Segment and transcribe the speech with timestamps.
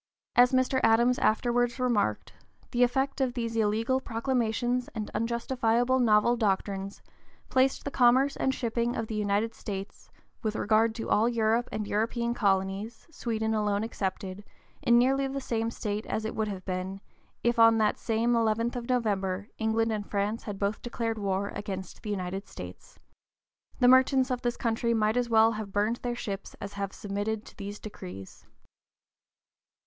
[0.35, 0.79] As Mr.
[0.81, 2.33] Adams afterwards remarked,
[2.71, 7.03] the effect of these illegal proclamations and unjustifiable novel doctrines
[7.49, 10.09] "placed the commerce and shipping of the United States,
[10.41, 14.43] with regard to all Europe and European colonies (Sweden alone excepted),
[14.81, 16.99] in nearly the same state as it would have been,
[17.43, 22.01] if, on that same 11th of November, England and France had both declared war against
[22.01, 22.97] the United States."
[23.79, 27.45] The merchants of this country might as well have burned their ships as have submitted
[27.45, 28.47] to these decrees.